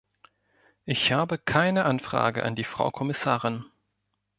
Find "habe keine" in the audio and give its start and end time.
1.11-1.85